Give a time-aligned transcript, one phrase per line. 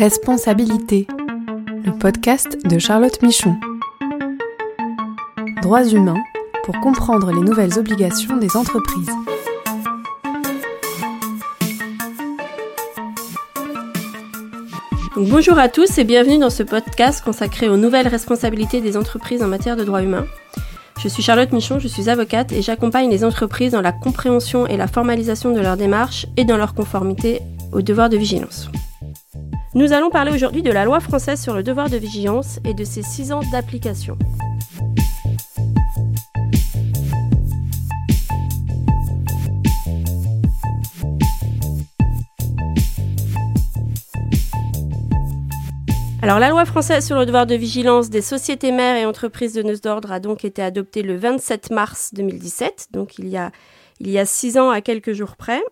[0.00, 1.06] Responsabilité,
[1.84, 3.54] le podcast de Charlotte Michon.
[5.60, 6.22] Droits humains
[6.64, 9.10] pour comprendre les nouvelles obligations des entreprises.
[15.18, 19.48] bonjour à tous et bienvenue dans ce podcast consacré aux nouvelles responsabilités des entreprises en
[19.48, 20.24] matière de droits humains.
[20.98, 24.78] Je suis Charlotte Michon, je suis avocate et j'accompagne les entreprises dans la compréhension et
[24.78, 27.42] la formalisation de leurs démarches et dans leur conformité
[27.72, 28.70] aux devoirs de vigilance.
[29.72, 32.82] Nous allons parler aujourd'hui de la loi française sur le devoir de vigilance et de
[32.82, 34.18] ses six ans d'application.
[46.20, 49.62] Alors la loi française sur le devoir de vigilance des sociétés mères et entreprises de
[49.62, 53.52] noces d'ordre a donc été adoptée le 27 mars 2017, donc il y a
[54.00, 55.62] il y a six ans à quelques jours près.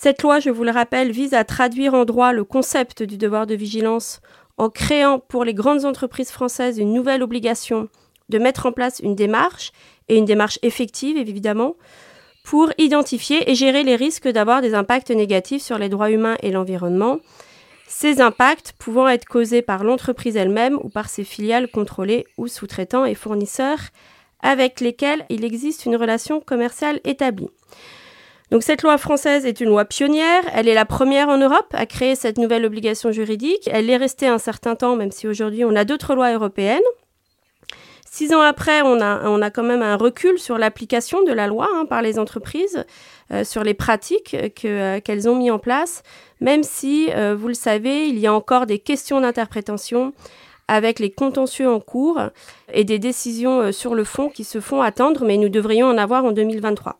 [0.00, 3.48] Cette loi, je vous le rappelle, vise à traduire en droit le concept du devoir
[3.48, 4.20] de vigilance
[4.56, 7.88] en créant pour les grandes entreprises françaises une nouvelle obligation
[8.28, 9.72] de mettre en place une démarche,
[10.06, 11.74] et une démarche effective évidemment,
[12.44, 16.52] pour identifier et gérer les risques d'avoir des impacts négatifs sur les droits humains et
[16.52, 17.18] l'environnement,
[17.88, 23.04] ces impacts pouvant être causés par l'entreprise elle-même ou par ses filiales contrôlées ou sous-traitants
[23.04, 23.80] et fournisseurs
[24.44, 27.50] avec lesquels il existe une relation commerciale établie.
[28.50, 31.84] Donc cette loi française est une loi pionnière, elle est la première en Europe à
[31.84, 35.76] créer cette nouvelle obligation juridique, elle est restée un certain temps, même si aujourd'hui on
[35.76, 36.80] a d'autres lois européennes.
[38.10, 41.84] Six ans après, on a, quand même un recul sur l'application de la loi hein,
[41.84, 42.84] par les entreprises,
[43.30, 46.02] euh, sur les pratiques euh, qu'elles ont mis en place,
[46.40, 50.14] même si, euh, vous le savez, il y a encore des questions d'interprétation
[50.68, 52.20] avec les contentieux en cours
[52.72, 56.24] et des décisions sur le fond qui se font attendre, mais nous devrions en avoir
[56.24, 56.98] en 2023.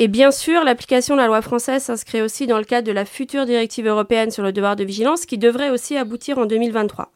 [0.00, 3.04] Et bien sûr, l'application de la loi française s'inscrit aussi dans le cadre de la
[3.04, 7.10] future directive européenne sur le devoir de vigilance qui devrait aussi aboutir en 2023.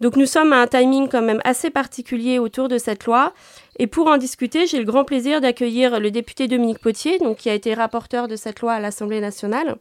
[0.00, 3.32] Donc nous sommes à un timing quand même assez particulier autour de cette loi.
[3.78, 7.50] Et pour en discuter, j'ai le grand plaisir d'accueillir le député Dominique Potier, donc, qui
[7.50, 9.76] a été rapporteur de cette loi à l'Assemblée nationale.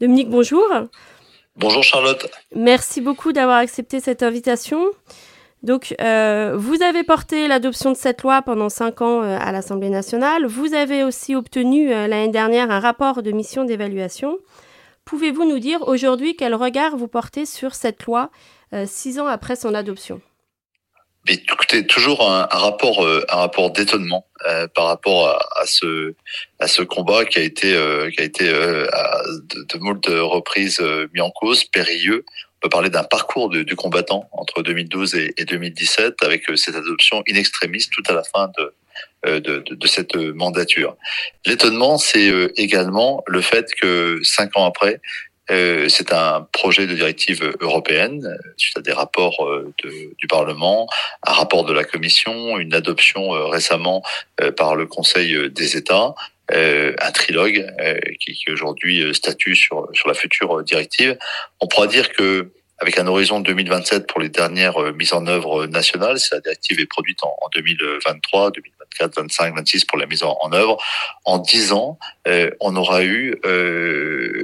[0.00, 0.66] Dominique, bonjour.
[1.56, 2.30] Bonjour Charlotte.
[2.54, 4.84] Merci beaucoup d'avoir accepté cette invitation.
[5.62, 9.90] Donc, euh, vous avez porté l'adoption de cette loi pendant cinq ans euh, à l'Assemblée
[9.90, 10.46] nationale.
[10.46, 14.38] Vous avez aussi obtenu euh, l'année dernière un rapport de mission d'évaluation.
[15.04, 18.30] Pouvez-vous nous dire aujourd'hui quel regard vous portez sur cette loi
[18.86, 20.20] six ans après son adoption?
[21.26, 24.26] Écoutez, toujours un, rapport, d'étonnement
[24.74, 25.26] par rapport
[25.56, 27.72] à, ce combat qui a été
[28.12, 28.28] qui a
[29.48, 30.80] de, reprises
[31.12, 32.24] mis en cause, périlleux
[32.60, 37.40] peut parler d'un parcours du combattant entre 2012 et, 2017 avec euh, cette adoption in
[37.90, 38.50] tout à la fin
[39.26, 40.96] euh, de, de, de, cette mandature.
[41.46, 45.00] L'étonnement, c'est euh, également le fait que cinq ans après,
[45.88, 49.44] c'est un projet de directive européenne suite à des rapports
[49.82, 50.86] du Parlement,
[51.26, 54.04] un rapport de la Commission, une adoption récemment
[54.56, 56.14] par le Conseil des États,
[56.52, 57.66] un trilogue
[58.18, 61.16] qui, qui aujourd'hui statue sur sur la future directive.
[61.60, 62.50] On pourra dire que
[62.80, 66.18] avec un horizon 2027 pour les dernières euh, mises en œuvre nationales.
[66.18, 70.78] Si la directive est produite en, 2023, 2024, 25, 26 pour la mise en, œuvre.
[71.24, 74.42] En 10 ans, euh, on aura eu euh,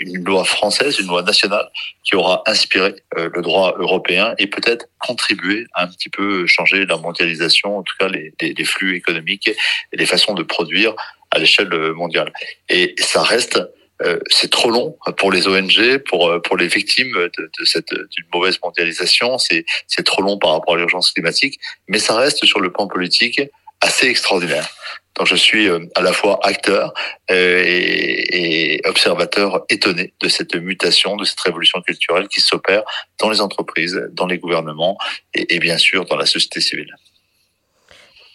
[0.00, 1.68] une loi française, une loi nationale
[2.02, 6.98] qui aura inspiré le droit européen et peut-être contribué à un petit peu changer la
[6.98, 10.94] mondialisation, en tout cas les, les, les flux économiques et les façons de produire
[11.34, 12.32] à l'échelle mondiale.
[12.68, 13.60] Et ça reste
[14.02, 17.94] euh, c'est trop long pour les ONG, pour euh, pour les victimes de, de cette
[17.94, 19.38] d'une mauvaise mondialisation.
[19.38, 22.88] C'est c'est trop long par rapport à l'urgence climatique, mais ça reste sur le plan
[22.88, 23.40] politique
[23.80, 24.68] assez extraordinaire.
[25.16, 26.92] Donc je suis euh, à la fois acteur
[27.28, 32.82] et, observateur étonné de cette mutation, de cette révolution culturelle qui s'opère
[33.20, 34.98] dans les entreprises, dans les gouvernements
[35.34, 36.94] et bien sûr dans la société civile.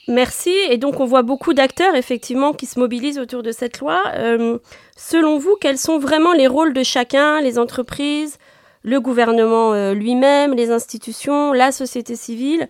[0.10, 0.50] Merci.
[0.72, 4.02] Et donc, on voit beaucoup d'acteurs, effectivement, qui se mobilisent autour de cette loi.
[4.16, 4.58] Euh,
[4.98, 8.40] selon vous, quels sont vraiment les rôles de chacun, les entreprises,
[8.82, 12.68] le gouvernement euh, lui-même, les institutions, la société civile,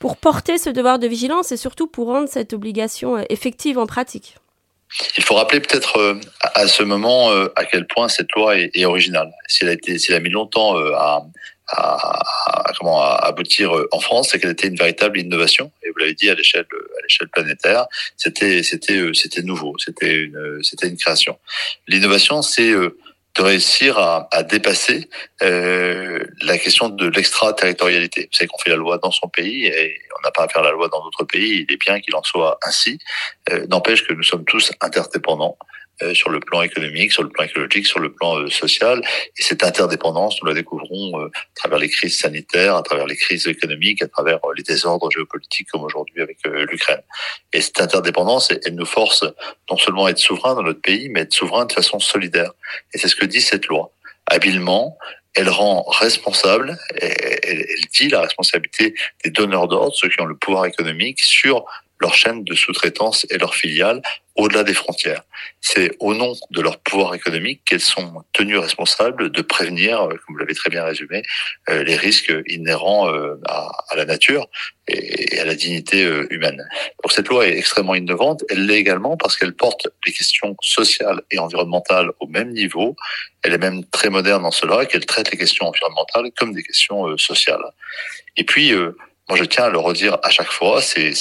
[0.00, 3.86] pour porter ce devoir de vigilance et surtout pour rendre cette obligation euh, effective en
[3.86, 4.36] pratique?
[5.16, 9.32] Il faut rappeler peut-être à ce moment à quel point cette loi est, originale.
[9.48, 11.22] Si a mis longtemps à,
[11.72, 15.72] à, comment à aboutir euh, en France, c'est qu'elle était une véritable innovation.
[15.82, 17.86] Et vous l'avez dit à l'échelle à l'échelle planétaire,
[18.16, 21.38] c'était c'était euh, c'était nouveau, c'était une c'était une création.
[21.88, 22.96] L'innovation, c'est euh,
[23.34, 25.08] de réussir à, à dépasser
[25.42, 28.22] euh, la question de l'extraterritorialité.
[28.30, 30.62] Vous savez qu'on fait la loi dans son pays et on n'a pas à faire
[30.62, 31.64] la loi dans d'autres pays.
[31.66, 32.98] Il est bien qu'il en soit ainsi.
[33.50, 35.81] Euh, N'empêche que nous sommes tous interdépendants euh,
[36.14, 39.02] sur le plan économique, sur le plan écologique, sur le plan euh, social.
[39.38, 43.46] Et cette interdépendance, nous la découvrons à travers les crises sanitaires, à travers les crises
[43.46, 47.02] économiques, à travers les désordres géopolitiques comme aujourd'hui avec l'Ukraine.
[47.52, 49.24] Et cette interdépendance, elle nous force
[49.70, 52.52] non seulement à être souverain dans notre pays, mais à être souverain de façon solidaire.
[52.92, 53.92] Et c'est ce que dit cette loi.
[54.26, 54.98] Habilement,
[55.34, 58.94] elle rend responsable, elle, dit la responsabilité
[59.24, 61.64] des donneurs d'ordre, ceux qui ont le pouvoir économique, sur
[62.02, 64.02] leur chaîne de sous-traitance et leurs filiales
[64.34, 65.22] au-delà des frontières.
[65.60, 70.34] C'est au nom de leur pouvoir économique qu'elles sont tenues responsables de prévenir, euh, comme
[70.34, 71.22] vous l'avez très bien résumé,
[71.68, 74.46] euh, les risques inhérents euh, à, la nature
[74.88, 76.66] et à la dignité humaine.
[77.02, 78.42] Donc cette loi est extrêmement innovante.
[78.48, 82.96] Elle l'est également parce qu'elle porte les questions sociales et environnementales au même niveau.
[83.42, 87.16] Elle est même très moderne en cela, qu'elle traite les questions environnementales comme des questions
[87.16, 87.62] sociales.
[88.36, 88.72] Et puis,
[89.28, 91.14] moi, je tiens à le redire à chaque fois, c'est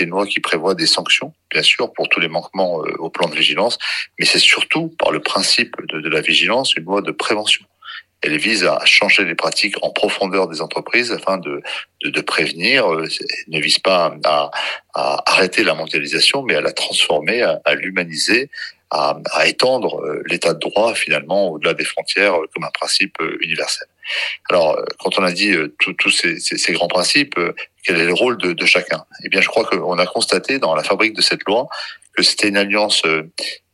[0.00, 3.28] une loi qui prévoit des sanctions, bien sûr, pour tous les manquements euh, au plan
[3.28, 3.78] de vigilance,
[4.18, 7.64] mais c'est surtout par le principe de, la vigilance une loi de prévention.
[8.22, 11.60] Elle vise à changer les pratiques en profondeur des entreprises afin de,
[12.02, 13.06] de, de prévenir, euh,
[13.48, 14.50] ne vise pas à,
[14.94, 18.48] à, arrêter la mondialisation, mais à la transformer, à, à l'humaniser,
[18.90, 23.88] à, à, étendre euh, l'état de droit finalement au-delà des frontières comme un principe universel.
[24.50, 27.54] Alors, euh, quand on a dit euh, tous ces, grands principes, euh,
[27.84, 29.04] quel est le rôle de, chacun?
[29.24, 31.68] Eh bien, je crois qu'on a constaté dans la fabrique de cette loi
[32.16, 33.02] que c'était une alliance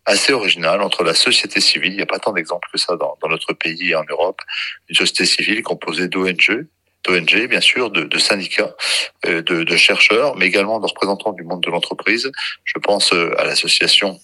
[0.04, 3.16] assez originale entre la société civile, il n'y a pas tant d'exemples que ça dans,
[3.28, 4.40] notre pays et en Europe,
[4.88, 6.66] une société civile composée d'ONG,
[7.04, 8.74] d'ONG, bien sûr, de, syndicats,
[9.24, 12.32] de, chercheurs, mais également de représentants du monde de l'entreprise.
[12.64, 14.18] Je pense à l'association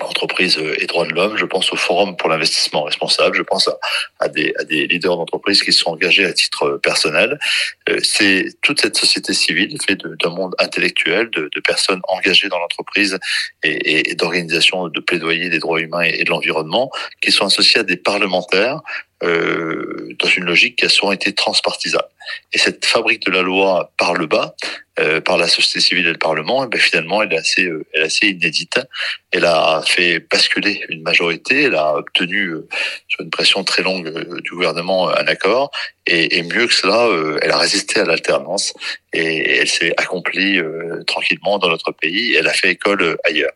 [0.00, 3.78] entreprises et droits de l'homme, je pense au Forum pour l'investissement responsable, je pense à,
[4.18, 7.38] à, des, à des, leaders d'entreprises qui sont engagés à titre personnel.
[7.88, 12.58] Euh, c'est toute cette société civile fait d'un monde intellectuel, de, de, personnes engagées dans
[12.58, 13.18] l'entreprise
[13.62, 16.90] et, et d'organisations de plaidoyer des droits humains et, de l'environnement,
[17.20, 18.80] qui sont associés à des parlementaires
[19.24, 22.02] euh, dans une logique qui a souvent été transpartisane.
[22.52, 24.54] Et cette fabrique de la loi par le bas,
[25.00, 27.64] euh, par la société civile et le Parlement, et eh bien finalement, elle est assez,
[27.64, 28.78] euh, elle est assez inédite.
[29.32, 32.68] Elle a fait basculer une majorité, elle a obtenu euh,
[33.08, 35.70] sur une pression très longue du gouvernement un accord,
[36.06, 37.08] et, et mieux que cela,
[37.42, 38.74] elle a résisté à l'alternance
[39.12, 40.60] et elle s'est accomplie
[41.06, 42.34] tranquillement dans notre pays.
[42.34, 43.52] Elle a fait école ailleurs.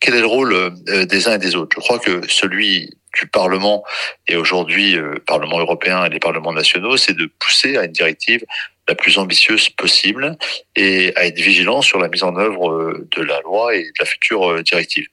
[0.00, 3.82] Quel est le rôle des uns et des autres Je crois que celui du Parlement
[4.28, 4.96] et aujourd'hui
[5.26, 8.44] Parlement européen et les parlements nationaux, c'est de pousser à une directive
[8.88, 10.36] la plus ambitieuse possible
[10.74, 13.98] et à être vigilant sur la mise en œuvre euh, de la loi et de
[13.98, 15.06] la future euh, directive.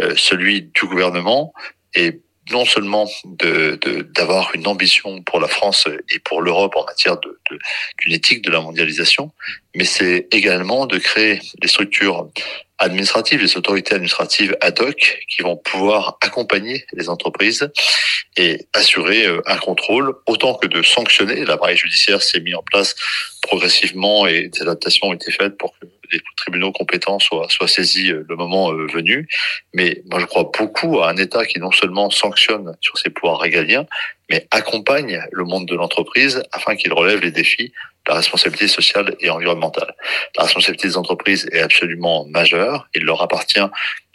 [0.00, 1.52] Euh, celui du gouvernement
[1.94, 2.20] est
[2.50, 3.78] non seulement de
[4.14, 7.38] d'avoir une ambition pour la France et pour l'Europe en matière de
[8.00, 9.32] d'une éthique de la mondialisation,
[9.74, 12.30] mais c'est également de créer des structures
[12.78, 17.68] administratives, des autorités administratives ad hoc qui vont pouvoir accompagner les entreprises
[18.36, 21.44] et assurer euh, un contrôle autant que de sanctionner.
[21.44, 22.94] L'appareil judiciaire s'est mis en place
[23.42, 28.12] progressivement et des adaptations ont été faites pour que les tribunaux compétents soient, soient saisis
[28.12, 29.28] euh, le moment euh, venu.
[29.74, 33.40] Mais moi, je crois beaucoup à un État qui non seulement sanctionne sur ses pouvoirs
[33.40, 33.86] régaliens,
[34.30, 37.72] mais accompagne le monde de l'entreprise afin qu'il relève les défis
[38.08, 39.94] la responsabilité sociale et environnementale.
[40.36, 42.88] La responsabilité des entreprises est absolument majeure.
[42.94, 43.60] Il leur appartient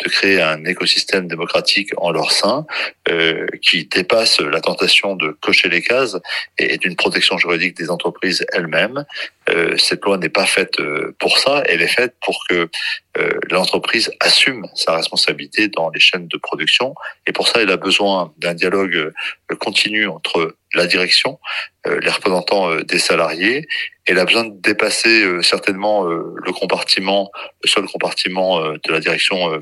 [0.04, 2.66] de créer un écosystème démocratique en leur sein
[3.10, 6.18] euh, qui dépasse la tentation de cocher les cases
[6.58, 9.06] et, d'une protection juridique des entreprises elles-mêmes.
[9.50, 12.70] Euh, cette loi n'est pas faite euh, pour ça, elle est faite pour que
[13.18, 16.96] euh, l'entreprise assume sa responsabilité dans les chaînes de production.
[17.28, 21.40] Et pour ça, elle a besoin d'un dialogue euh, continu entre la direction,
[21.88, 23.68] euh, les représentants des salariés.
[24.06, 27.32] Elle a besoin de dépasser certainement le compartiment,
[27.64, 29.62] le seul compartiment de la direction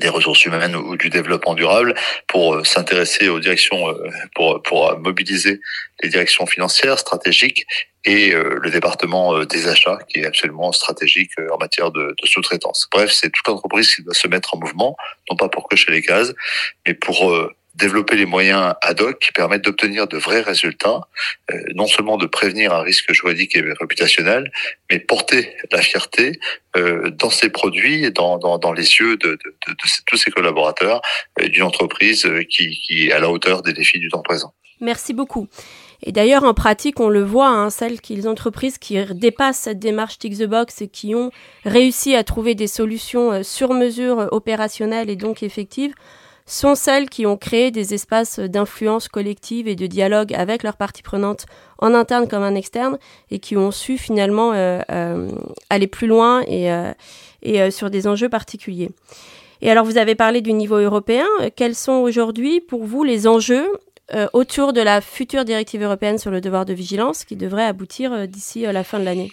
[0.00, 1.94] des ressources humaines ou du développement durable
[2.26, 5.60] pour euh, s'intéresser aux directions, euh, pour, pour mobiliser
[6.02, 7.66] les directions financières, stratégiques
[8.04, 12.86] et euh, le département des achats qui est absolument stratégique en matière de, de sous-traitance.
[12.92, 14.96] Bref, c'est toute l'entreprise qui doit se mettre en mouvement,
[15.30, 16.32] non pas pour cocher les cases,
[16.86, 17.34] mais pour
[17.78, 21.02] développer les moyens ad hoc qui permettent d'obtenir de vrais résultats,
[21.50, 24.50] euh, non seulement de prévenir un risque juridique et réputationnel,
[24.90, 26.40] mais porter la fierté
[26.76, 29.38] euh, dans ses produits et dans, les yeux de,
[30.06, 31.00] tous ses collaborateurs
[31.40, 34.52] euh, d'une entreprise qui, est à la hauteur des défis du temps présent.
[34.80, 35.48] Merci beaucoup.
[36.04, 39.80] Et d'ailleurs, en pratique, on le voit, hein, celles qui, les entreprises qui dépassent cette
[39.80, 41.32] démarche Tick the Box et qui ont
[41.64, 45.94] réussi à trouver des solutions sur mesure opérationnelles et donc effectives,
[46.48, 51.02] sont celles qui ont créé des espaces d'influence collective et de dialogue avec leurs parties
[51.02, 51.46] prenantes
[51.78, 52.98] en interne comme en externe
[53.30, 55.30] et qui ont su finalement euh, euh,
[55.68, 56.92] aller plus loin et, euh,
[57.42, 58.90] et sur des enjeux particuliers.
[59.60, 61.26] Et alors, vous avez parlé du niveau européen.
[61.56, 63.68] Quels sont aujourd'hui, pour vous, les enjeux
[64.32, 68.62] autour de la future directive européenne sur le devoir de vigilance qui devrait aboutir d'ici
[68.62, 69.32] la fin de l'année?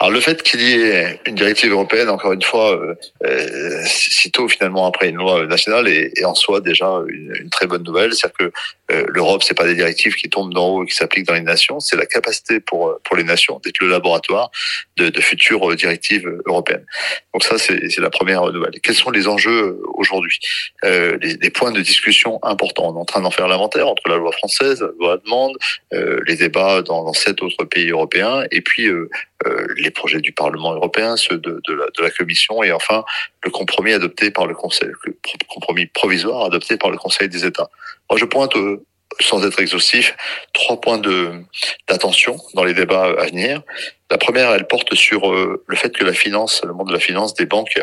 [0.00, 4.48] Alors le fait qu'il y ait une directive européenne, encore une fois, euh, euh, sitôt
[4.48, 8.14] finalement après une loi nationale, est, en soi déjà une, une très bonne nouvelle.
[8.14, 11.26] C'est-à-dire que euh, l'Europe, c'est pas des directives qui tombent d'en haut et qui s'appliquent
[11.26, 14.50] dans les nations, c'est la capacité pour pour les nations d'être le laboratoire
[14.96, 16.86] de, de futures directives européennes.
[17.34, 18.80] Donc ça, c'est la première nouvelle.
[18.82, 20.38] Quels sont les enjeux aujourd'hui?
[20.84, 22.90] Euh, les, les, points de discussion importants.
[22.90, 25.56] On est en train d'en faire l'inventaire entre la loi française, la loi allemande,
[25.92, 29.08] euh, les débats dans, dans sept autres pays européens, et puis euh,
[29.46, 33.04] euh, les projets du Parlement européen, ceux de, la, de, la, Commission, et enfin
[33.42, 35.16] le compromis adopté par le Conseil, le
[35.48, 37.68] compromis provisoire adopté par le Conseil des États.
[38.08, 38.84] Moi, je pointe, euh,
[39.18, 40.16] sans être exhaustif,
[40.52, 41.00] trois points
[41.88, 43.62] d'attention dans les débats à venir.
[44.10, 47.00] La première, elle porte sur euh, le fait que la finance, le monde de la
[47.00, 47.80] finance, des banques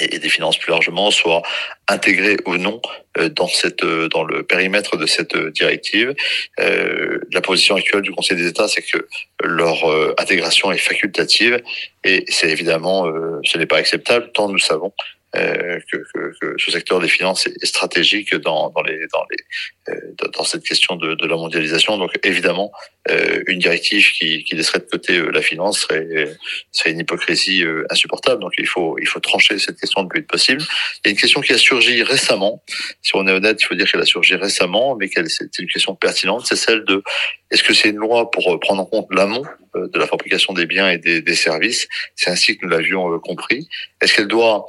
[0.00, 1.42] et des finances plus largement soient
[1.88, 2.80] intégrées ou non
[3.18, 6.14] euh, dans cette euh, dans le périmètre de cette euh, directive.
[6.58, 9.06] la position actuelle du Conseil des États, c'est que
[9.42, 9.78] leur
[10.18, 11.62] intégration est facultative
[12.04, 13.06] et c'est évidemment
[13.44, 14.92] ce n'est pas acceptable tant nous savons
[15.36, 20.28] que, que, que, ce secteur des finances est stratégique dans, dans, les, dans, les, euh,
[20.32, 21.98] dans cette question de, de, la mondialisation.
[21.98, 22.72] Donc évidemment,
[23.10, 26.36] euh, une directive qui, qui laisserait de côté la finance serait,
[26.72, 28.40] serait une hypocrisie insupportable.
[28.40, 30.62] Donc il faut, il faut trancher cette question le plus vite possible.
[31.04, 32.62] Il y a une question qui a surgi récemment.
[33.02, 35.68] Si on est honnête, il faut dire qu'elle a surgi récemment, mais qu'elle c'est une
[35.68, 36.46] question pertinente.
[36.46, 37.02] C'est celle de
[37.50, 40.90] est-ce que c'est une loi pour prendre en compte l'amont de la fabrication des biens
[40.90, 41.86] et des, des services?
[42.16, 43.68] C'est ainsi que nous l'avions compris.
[44.00, 44.66] Est-ce qu'elle doit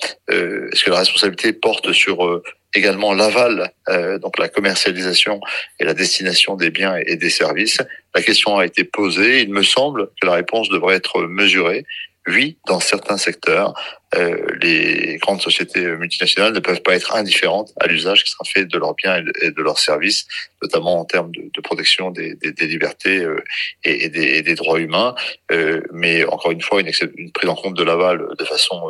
[0.71, 5.39] est-ce que la responsabilité porte sur euh, également l'aval, euh, donc la commercialisation
[5.79, 7.79] et la destination des biens et des services?
[8.15, 9.41] La question a été posée.
[9.41, 11.85] Il me semble que la réponse devrait être mesurée.
[12.27, 13.73] Oui, dans certains secteurs,
[14.15, 18.65] euh, les grandes sociétés multinationales ne peuvent pas être indifférentes à l'usage qui sera fait
[18.65, 20.27] de leurs biens et de leurs services,
[20.61, 23.43] notamment en termes de, protection des, des, des libertés euh,
[23.83, 25.13] et, et, des, et, des, droits humains.
[25.51, 28.81] Euh, mais encore une fois, une, une, prise en compte de l'aval de façon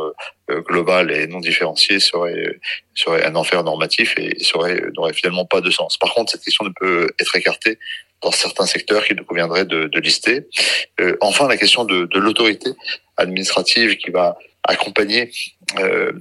[0.50, 2.60] euh, globale et non différenciée serait,
[2.94, 5.98] serait un enfer normatif et serait n'aurait finalement pas de sens.
[5.98, 7.80] Par contre, cette question ne peut être écartée
[8.22, 10.48] dans certains secteurs qu'il nous conviendrait de, de lister.
[11.00, 12.72] Euh, enfin, la question de, de l'autorité
[13.18, 15.32] administrative qui va accompagner
[15.80, 16.12] euh,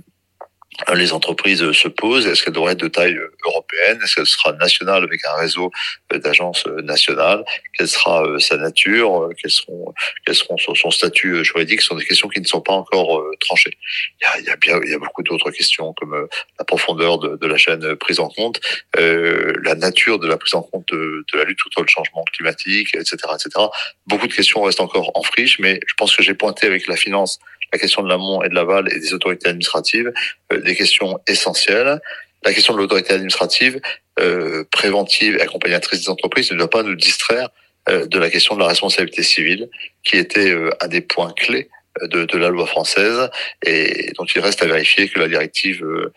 [0.95, 2.27] les entreprises se posent.
[2.27, 3.99] Est-ce qu'elles devraient être de taille européenne?
[4.03, 5.71] Est-ce qu'elle sera nationale avec un réseau
[6.11, 7.45] d'agences nationales?
[7.77, 9.29] Quelle sera euh, sa nature?
[9.41, 11.81] Quels seront, quels seront son, statut juridique?
[11.81, 13.77] Ce sont des questions qui ne sont pas encore euh, tranchées.
[14.21, 16.27] Il y a, il y a, bien, il y a beaucoup d'autres questions comme euh,
[16.59, 18.61] la profondeur de, la chaîne prise en compte,
[18.97, 22.95] euh, la nature de la prise en compte de, la lutte contre le changement climatique,
[22.95, 23.67] etc., etc.
[24.07, 26.97] Beaucoup de questions restent encore en friche, mais je pense que j'ai pointé avec la
[26.97, 27.39] finance
[27.73, 30.13] la question de l'amont et de l'aval et des autorités administratives,
[30.53, 32.01] euh, des questions essentielles.
[32.45, 33.81] La question de l'autorité administrative,
[34.21, 37.49] euh, préventive et accompagnatrice des entreprises ne doit pas nous distraire
[37.89, 39.69] euh, de la question de la responsabilité civile,
[40.05, 41.69] qui était euh, un des points clés
[42.03, 43.31] de, de, la loi française
[43.65, 46.11] et dont il reste à vérifier que la directive euh, euh,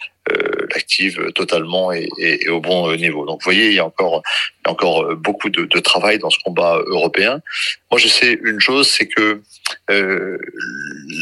[0.74, 3.25] l'active totalement et, et, et, au bon niveau.
[3.25, 6.19] Donc vous voyez, il y a encore, il y a encore beaucoup de, de, travail
[6.19, 7.41] dans ce combat européen.
[7.91, 9.41] Moi, je sais une chose, c'est que
[9.89, 10.38] euh,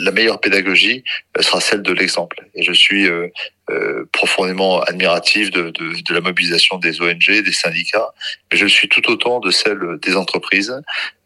[0.03, 1.03] la meilleure pédagogie
[1.39, 2.45] sera celle de l'exemple.
[2.55, 3.27] Et je suis euh,
[3.69, 8.13] euh, profondément admiratif de, de, de, la mobilisation des ONG, des syndicats,
[8.49, 10.73] mais je suis tout autant de celle des entreprises,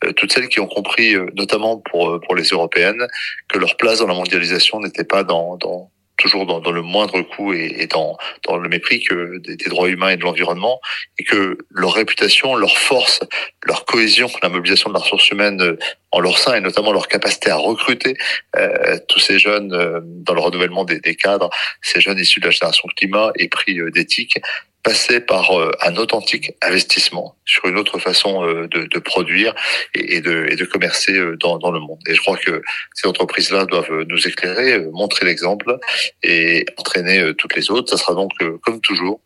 [0.04, 3.06] euh, toutes celles qui ont compris, euh, notamment pour, pour les européennes,
[3.48, 7.54] que leur place dans la mondialisation n'était pas dans, dans toujours dans, le moindre coût
[7.54, 8.18] et, dans,
[8.58, 10.80] le mépris que des, droits humains et de l'environnement,
[11.18, 13.22] et que leur réputation, leur force,
[13.64, 15.78] leur cohésion, la mobilisation de la ressource humaine euh,
[16.12, 18.16] en leur sein, et notamment leur capacité à recruter
[18.58, 21.50] euh, tous ces jeunes euh, dans le renouvellement des, des, cadres,
[21.82, 24.38] ces jeunes issus de la génération climat et pris euh, d'éthique,
[24.84, 29.54] passer par euh, un authentique investissement sur une autre façon euh, de, de, produire
[29.94, 32.00] et, de, et de commercer euh, dans, dans, le monde.
[32.08, 32.62] Et je crois que
[32.94, 35.78] ces entreprises-là doivent nous éclairer, montrer l'exemple
[36.24, 37.90] et entraîner toutes les autres.
[37.90, 39.22] Ça sera donc, comme toujours,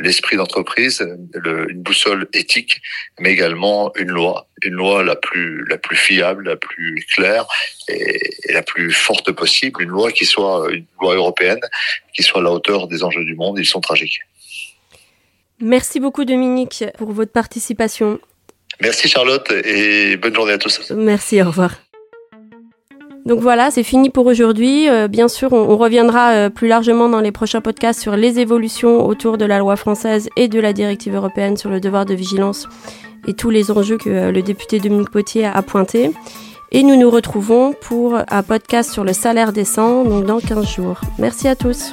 [0.00, 2.82] l'esprit d'entreprise, une boussole éthique,
[3.18, 7.46] mais également une loi, une loi la plus la plus fiable, la plus claire
[7.88, 11.60] et, et la plus forte possible, une loi qui soit une loi européenne,
[12.12, 13.58] qui soit à la hauteur des enjeux du monde.
[13.58, 14.20] Ils sont tragiques.
[15.62, 18.18] Merci beaucoup Dominique pour votre participation.
[18.80, 20.90] Merci Charlotte et bonne journée à tous.
[20.90, 21.70] Merci, au revoir.
[23.26, 24.88] Donc voilà, c'est fini pour aujourd'hui.
[24.88, 28.40] Euh, bien sûr, on, on reviendra euh, plus largement dans les prochains podcasts sur les
[28.40, 32.14] évolutions autour de la loi française et de la directive européenne sur le devoir de
[32.14, 32.66] vigilance
[33.28, 36.10] et tous les enjeux que euh, le député Dominique Potier a pointés.
[36.72, 41.00] Et nous nous retrouvons pour un podcast sur le salaire décent, donc dans 15 jours.
[41.18, 41.92] Merci à tous.